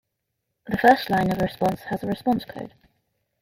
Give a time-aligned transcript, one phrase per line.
[0.65, 2.73] The first line of a response has a "response code".